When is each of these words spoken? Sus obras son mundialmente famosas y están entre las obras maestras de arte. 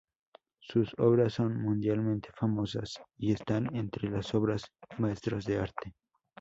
Sus 0.61 0.95
obras 0.97 1.33
son 1.35 1.61
mundialmente 1.61 2.29
famosas 2.33 2.99
y 3.19 3.33
están 3.33 3.67
entre 3.75 4.09
las 4.09 4.33
obras 4.33 4.63
maestras 4.97 5.45
de 5.45 5.59
arte. 5.59 5.93